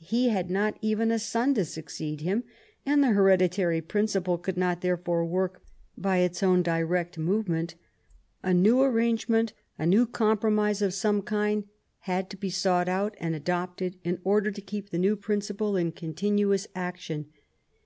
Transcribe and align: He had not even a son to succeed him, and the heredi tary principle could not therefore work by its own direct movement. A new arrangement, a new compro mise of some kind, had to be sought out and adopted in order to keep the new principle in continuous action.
He 0.00 0.30
had 0.30 0.48
not 0.50 0.78
even 0.80 1.10
a 1.10 1.18
son 1.18 1.52
to 1.52 1.64
succeed 1.66 2.22
him, 2.22 2.44
and 2.86 3.02
the 3.04 3.12
heredi 3.12 3.50
tary 3.50 3.82
principle 3.82 4.38
could 4.38 4.56
not 4.56 4.80
therefore 4.80 5.26
work 5.26 5.62
by 5.98 6.16
its 6.20 6.42
own 6.42 6.62
direct 6.62 7.18
movement. 7.18 7.74
A 8.42 8.54
new 8.54 8.80
arrangement, 8.80 9.52
a 9.78 9.84
new 9.84 10.06
compro 10.06 10.50
mise 10.50 10.80
of 10.80 10.94
some 10.94 11.20
kind, 11.20 11.64
had 12.08 12.30
to 12.30 12.38
be 12.38 12.48
sought 12.48 12.88
out 12.88 13.14
and 13.20 13.34
adopted 13.34 13.98
in 14.02 14.18
order 14.24 14.50
to 14.50 14.62
keep 14.62 14.88
the 14.88 14.98
new 14.98 15.14
principle 15.14 15.76
in 15.76 15.92
continuous 15.92 16.66
action. 16.74 17.26